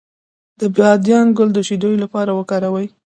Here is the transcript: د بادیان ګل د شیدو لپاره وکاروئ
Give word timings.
د 0.59 0.61
بادیان 0.75 1.27
ګل 1.37 1.49
د 1.53 1.59
شیدو 1.67 1.89
لپاره 2.03 2.31
وکاروئ 2.39 2.87